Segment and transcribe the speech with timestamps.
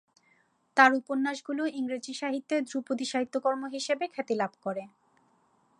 [0.77, 4.83] তার উপন্যাসগুলো ইংরেজি সাহিত্যের ধ্রুপদী সাহিত্যকর্ম হিসেবে খ্যাতি লাভ করে।